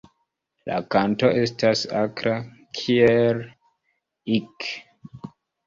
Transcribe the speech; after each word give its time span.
La 0.69 0.79
kanto 0.95 1.29
estas 1.41 1.83
akra 1.99 2.33
"kieerr-ik". 2.81 4.69